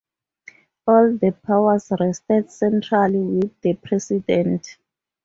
[0.87, 4.79] All the powers rested centrally with the President.